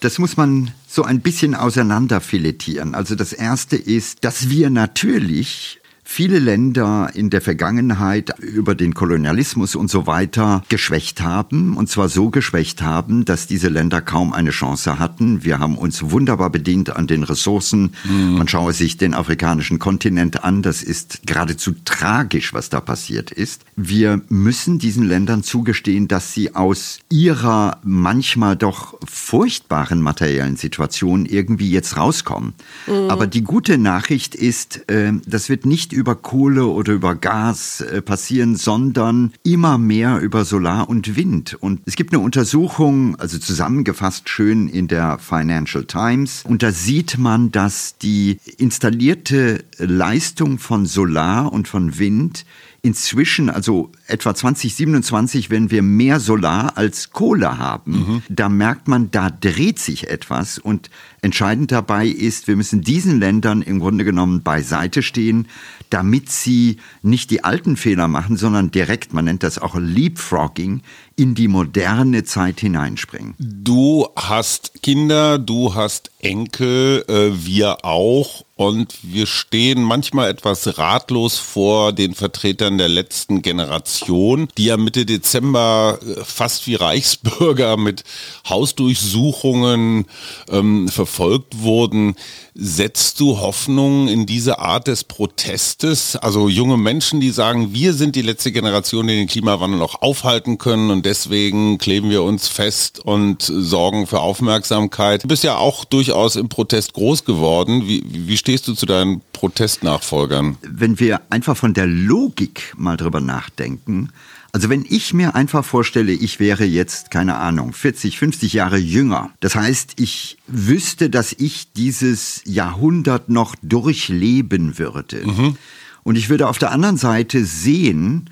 [0.00, 2.96] Das muss man so ein bisschen auseinanderfiletieren.
[2.96, 5.79] Also das erste ist, dass wir natürlich
[6.12, 11.76] viele Länder in der Vergangenheit über den Kolonialismus und so weiter geschwächt haben.
[11.76, 15.44] Und zwar so geschwächt haben, dass diese Länder kaum eine Chance hatten.
[15.44, 17.92] Wir haben uns wunderbar bedient an den Ressourcen.
[18.02, 18.38] Mhm.
[18.38, 20.62] Man schaue sich den afrikanischen Kontinent an.
[20.62, 23.64] Das ist geradezu tragisch, was da passiert ist.
[23.76, 31.70] Wir müssen diesen Ländern zugestehen, dass sie aus ihrer manchmal doch furchtbaren materiellen Situation irgendwie
[31.70, 32.54] jetzt rauskommen.
[32.88, 33.10] Mhm.
[33.10, 38.02] Aber die gute Nachricht ist, äh, das wird nicht über Kohle oder über Gas äh,
[38.02, 41.56] passieren, sondern immer mehr über Solar und Wind.
[41.60, 47.18] Und es gibt eine Untersuchung, also zusammengefasst schön in der Financial Times, und da sieht
[47.18, 52.44] man, dass die installierte Leistung von Solar und von Wind
[52.82, 58.22] inzwischen, also etwa 2027, wenn wir mehr Solar als Kohle haben, mhm.
[58.28, 60.90] da merkt man, da dreht sich etwas und
[61.22, 65.48] entscheidend dabei ist, wir müssen diesen Ländern im Grunde genommen beiseite stehen,
[65.90, 70.82] damit sie nicht die alten Fehler machen, sondern direkt, man nennt das auch Leapfrogging,
[71.20, 73.34] in die moderne Zeit hineinspringen.
[73.38, 78.46] Du hast Kinder, du hast Enkel, äh, wir auch.
[78.56, 85.04] Und wir stehen manchmal etwas ratlos vor den Vertretern der letzten Generation, die ja Mitte
[85.04, 88.04] Dezember äh, fast wie Reichsbürger mit
[88.48, 90.06] Hausdurchsuchungen
[90.48, 92.16] ähm, verfolgt wurden.
[92.54, 96.16] Setzt du Hoffnung in diese Art des Protestes?
[96.16, 100.58] Also junge Menschen, die sagen, wir sind die letzte Generation, die den Klimawandel auch aufhalten
[100.58, 105.22] können und deswegen kleben wir uns fest und sorgen für Aufmerksamkeit.
[105.22, 107.86] Du bist ja auch durchaus im Protest groß geworden.
[107.86, 110.58] Wie, wie stehst du zu deinen Protestnachfolgern?
[110.62, 114.10] Wenn wir einfach von der Logik mal drüber nachdenken,
[114.52, 119.30] also wenn ich mir einfach vorstelle, ich wäre jetzt, keine Ahnung, 40, 50 Jahre jünger.
[119.40, 125.26] Das heißt, ich wüsste, dass ich dieses Jahrhundert noch durchleben würde.
[125.26, 125.56] Mhm.
[126.02, 128.30] Und ich würde auf der anderen Seite sehen,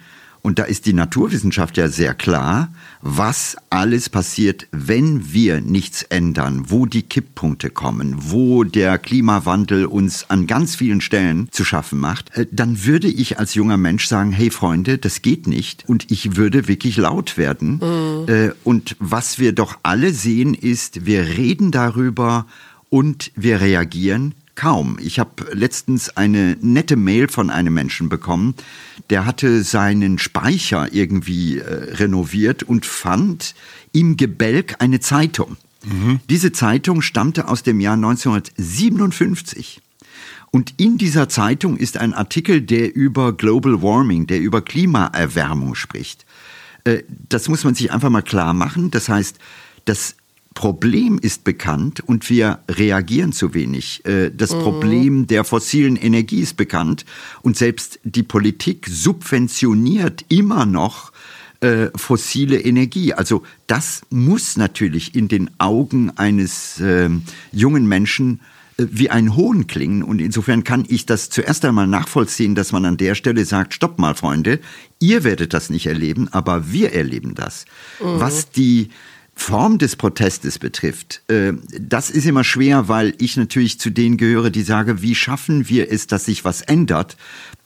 [0.49, 6.71] und da ist die Naturwissenschaft ja sehr klar, was alles passiert, wenn wir nichts ändern,
[6.71, 12.35] wo die Kipppunkte kommen, wo der Klimawandel uns an ganz vielen Stellen zu schaffen macht,
[12.35, 15.85] äh, dann würde ich als junger Mensch sagen, hey Freunde, das geht nicht.
[15.87, 17.83] Und ich würde wirklich laut werden.
[17.83, 18.53] Mhm.
[18.65, 22.47] Und was wir doch alle sehen ist, wir reden darüber
[22.89, 24.99] und wir reagieren kaum.
[25.01, 28.55] Ich habe letztens eine nette Mail von einem Menschen bekommen,
[29.09, 33.55] der hatte seinen Speicher irgendwie äh, renoviert und fand
[33.93, 35.57] im Gebälk eine Zeitung.
[35.85, 36.19] Mhm.
[36.29, 39.81] Diese Zeitung stammte aus dem Jahr 1957.
[40.51, 46.27] Und in dieser Zeitung ist ein Artikel, der über Global Warming, der über Klimaerwärmung spricht.
[46.83, 48.91] Äh, das muss man sich einfach mal klar machen.
[48.91, 49.39] Das heißt,
[49.85, 50.17] das
[50.55, 54.05] Problem ist bekannt und wir reagieren zu wenig.
[54.05, 54.61] Äh, das mhm.
[54.61, 57.05] Problem der fossilen Energie ist bekannt
[57.43, 61.13] und selbst die Politik subventioniert immer noch
[61.61, 63.13] äh, fossile Energie.
[63.15, 67.11] Also das muss natürlich in den Augen eines äh,
[67.51, 68.39] jungen Menschen
[68.77, 70.05] äh, wie ein Hohn klingen.
[70.05, 73.99] Und insofern kann ich das zuerst einmal nachvollziehen, dass man an der Stelle sagt, stopp
[73.99, 74.61] mal, Freunde,
[75.01, 77.65] ihr werdet das nicht erleben, aber wir erleben das.
[78.01, 78.21] Mhm.
[78.21, 78.91] Was die
[79.41, 84.51] Form des Protestes betrifft, äh, das ist immer schwer, weil ich natürlich zu denen gehöre,
[84.51, 87.17] die sagen, wie schaffen wir es, dass sich was ändert?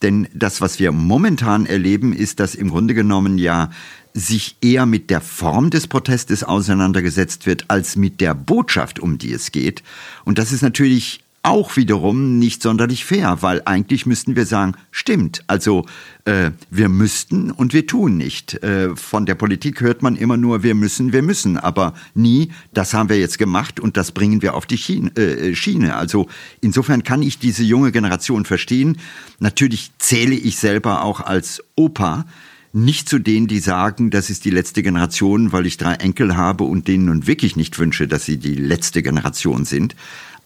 [0.02, 3.70] Denn das, was wir momentan erleben, ist, dass im Grunde genommen ja
[4.12, 9.32] sich eher mit der Form des Protestes auseinandergesetzt wird, als mit der Botschaft, um die
[9.32, 9.82] es geht.
[10.24, 15.42] Und das ist natürlich auch wiederum nicht sonderlich fair, weil eigentlich müssten wir sagen, stimmt,
[15.48, 15.86] also
[16.24, 18.62] äh, wir müssten und wir tun nicht.
[18.62, 22.94] Äh, von der Politik hört man immer nur, wir müssen, wir müssen, aber nie, das
[22.94, 25.10] haben wir jetzt gemacht und das bringen wir auf die Schiene.
[25.16, 25.96] Äh, Schiene.
[25.96, 26.28] Also
[26.60, 28.98] insofern kann ich diese junge Generation verstehen.
[29.40, 32.24] Natürlich zähle ich selber auch als Opa
[32.72, 36.64] nicht zu denen, die sagen, das ist die letzte Generation, weil ich drei Enkel habe
[36.64, 39.94] und denen nun wirklich nicht wünsche, dass sie die letzte Generation sind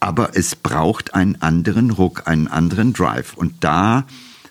[0.00, 3.34] aber es braucht einen anderen Ruck, einen anderen Drive.
[3.34, 4.04] Und da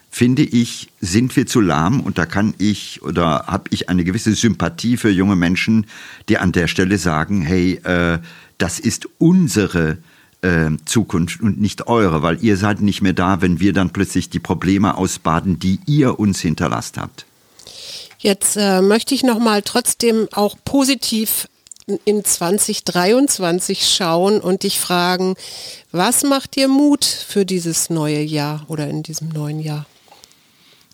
[0.09, 4.33] finde ich, sind wir zu lahm und da kann ich oder habe ich eine gewisse
[4.33, 5.87] Sympathie für junge Menschen,
[6.29, 8.19] die an der Stelle sagen, hey, äh,
[8.57, 9.97] das ist unsere
[10.41, 14.29] äh, Zukunft und nicht eure, weil ihr seid nicht mehr da, wenn wir dann plötzlich
[14.29, 17.25] die Probleme ausbaden, die ihr uns hinterlasst habt.
[18.17, 21.49] Jetzt äh, möchte ich noch mal trotzdem auch positiv
[22.05, 25.35] in 2023 schauen und dich fragen,
[25.91, 29.85] was macht dir Mut für dieses neue Jahr oder in diesem neuen Jahr?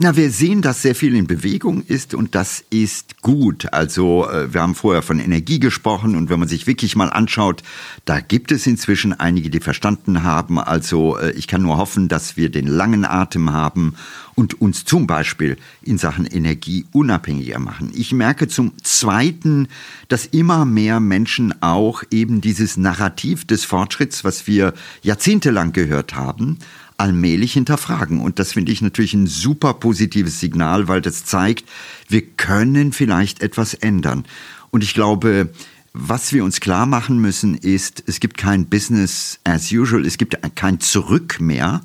[0.04, 3.72] Na, wir sehen, dass sehr viel in Bewegung ist und das ist gut.
[3.72, 7.62] Also äh, wir haben vorher von Energie gesprochen und wenn man sich wirklich mal anschaut,
[8.06, 10.58] da gibt es inzwischen einige, die verstanden haben.
[10.58, 13.94] Also äh, ich kann nur hoffen, dass wir den langen Atem haben
[14.34, 17.92] und uns zum Beispiel in Sachen Energie unabhängiger machen.
[17.94, 19.68] Ich merke zum Zweiten,
[20.08, 26.58] dass immer mehr Menschen auch eben dieses Narrativ des Fortschritts, was wir jahrzehntelang gehört haben,
[27.02, 28.22] allmählich hinterfragen.
[28.22, 31.68] Und das finde ich natürlich ein super positives Signal, weil das zeigt,
[32.08, 34.26] wir können vielleicht etwas ändern.
[34.70, 35.50] Und ich glaube,
[35.94, 40.38] was wir uns klar machen müssen, ist, es gibt kein Business as usual, es gibt
[40.56, 41.82] kein Zurück mehr.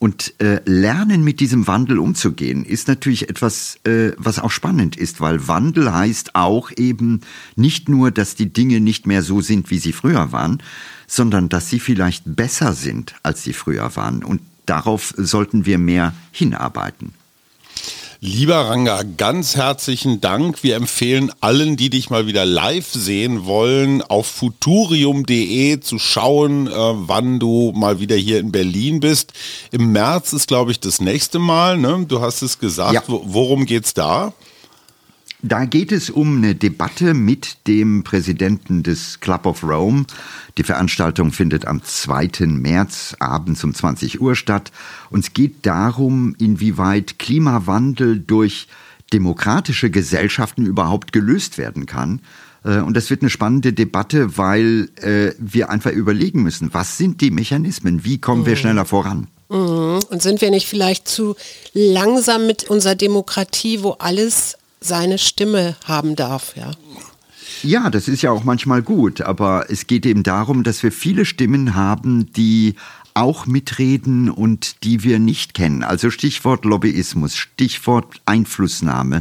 [0.00, 5.20] Und äh, lernen mit diesem Wandel umzugehen, ist natürlich etwas, äh, was auch spannend ist,
[5.20, 7.20] weil Wandel heißt auch eben
[7.56, 10.62] nicht nur, dass die Dinge nicht mehr so sind, wie sie früher waren,
[11.06, 14.24] sondern dass sie vielleicht besser sind, als sie früher waren.
[14.24, 17.14] Und darauf sollten wir mehr hinarbeiten.
[18.26, 20.62] Lieber Ranga, ganz herzlichen Dank.
[20.62, 26.72] Wir empfehlen allen, die dich mal wieder live sehen wollen, auf futurium.de zu schauen, äh,
[26.72, 29.34] wann du mal wieder hier in Berlin bist.
[29.72, 31.76] Im März ist, glaube ich, das nächste Mal.
[31.76, 32.06] Ne?
[32.08, 32.94] Du hast es gesagt.
[32.94, 33.02] Ja.
[33.06, 34.32] Worum geht's da?
[35.46, 40.06] Da geht es um eine Debatte mit dem Präsidenten des Club of Rome.
[40.56, 42.46] Die Veranstaltung findet am 2.
[42.46, 44.72] März abends um 20 Uhr statt.
[45.10, 48.68] Und es geht darum, inwieweit Klimawandel durch
[49.12, 52.22] demokratische Gesellschaften überhaupt gelöst werden kann.
[52.64, 57.20] Äh, und das wird eine spannende Debatte, weil äh, wir einfach überlegen müssen, was sind
[57.20, 58.60] die Mechanismen, wie kommen wir mhm.
[58.60, 59.26] schneller voran.
[59.50, 60.00] Mhm.
[60.08, 61.36] Und sind wir nicht vielleicht zu
[61.74, 66.70] langsam mit unserer Demokratie, wo alles seine Stimme haben darf, ja.
[67.62, 71.24] Ja, das ist ja auch manchmal gut, aber es geht eben darum, dass wir viele
[71.24, 72.74] Stimmen haben, die
[73.14, 75.84] auch mitreden und die wir nicht kennen.
[75.84, 79.20] Also Stichwort Lobbyismus, Stichwort Einflussnahme.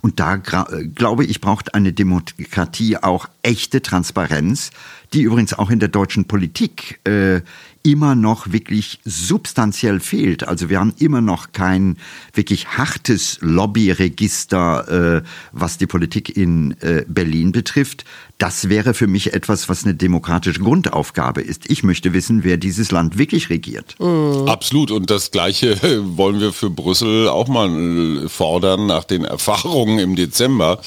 [0.00, 4.70] Und da glaube ich, braucht eine Demokratie auch echte Transparenz,
[5.12, 7.42] die übrigens auch in der deutschen Politik äh,
[7.84, 10.48] immer noch wirklich substanziell fehlt.
[10.48, 11.98] Also wir haben immer noch kein
[12.32, 15.22] wirklich hartes Lobbyregister, äh,
[15.52, 18.04] was die Politik in äh, Berlin betrifft.
[18.38, 21.70] Das wäre für mich etwas, was eine demokratische Grundaufgabe ist.
[21.70, 23.94] Ich möchte wissen, wer dieses Land wirklich regiert.
[24.00, 24.48] Mhm.
[24.48, 24.90] Absolut.
[24.90, 25.78] Und das Gleiche
[26.16, 30.80] wollen wir für Brüssel auch mal fordern nach den Erfahrungen im Dezember.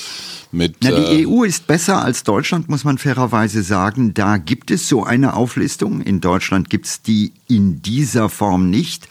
[0.52, 4.14] Mit, Na, die äh, EU ist besser als Deutschland, muss man fairerweise sagen.
[4.14, 6.02] Da gibt es so eine Auflistung.
[6.02, 9.08] In Deutschland gibt es die in dieser Form nicht.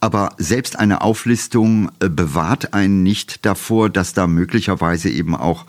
[0.00, 5.64] Aber selbst eine Auflistung äh, bewahrt einen nicht davor, dass da möglicherweise eben auch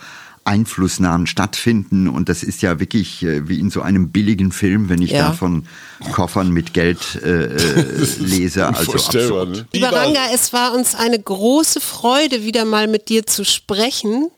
[0.48, 2.08] Einflussnahmen stattfinden.
[2.08, 5.28] Und das ist ja wirklich äh, wie in so einem billigen Film, wenn ich ja.
[5.28, 5.68] da von
[6.14, 8.68] Koffern mit Geld äh, äh lese.
[8.68, 9.50] Also absurd.
[9.50, 9.68] Ne?
[9.74, 14.30] Lieber Ranga, es war uns eine große Freude, wieder mal mit dir zu sprechen.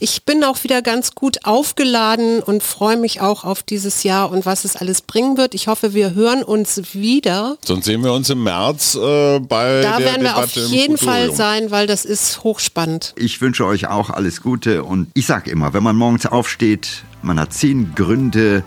[0.00, 4.46] Ich bin auch wieder ganz gut aufgeladen und freue mich auch auf dieses Jahr und
[4.46, 5.54] was es alles bringen wird.
[5.54, 7.58] Ich hoffe, wir hören uns wieder.
[7.64, 10.96] Sonst sehen wir uns im März äh, bei da der werden wir Debatte auf jeden
[10.96, 13.14] Fall sein, weil das ist hochspannend.
[13.16, 17.02] Ich wünsche euch auch alles Gute und ich sage immer, immer, wenn man morgens aufsteht,
[17.20, 18.62] man hat zehn Gründe,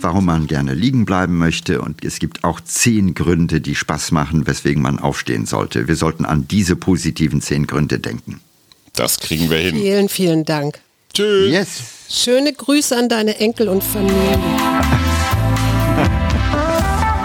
[0.00, 1.82] warum man gerne liegen bleiben möchte.
[1.82, 5.86] Und es gibt auch zehn Gründe, die Spaß machen, weswegen man aufstehen sollte.
[5.86, 8.40] Wir sollten an diese positiven zehn Gründe denken.
[8.94, 9.76] Das kriegen wir hin.
[9.76, 10.80] Vielen, vielen Dank.
[11.12, 11.50] Tschüss.
[11.50, 11.68] Yes.
[12.08, 14.38] Schöne Grüße an deine Enkel und Familie.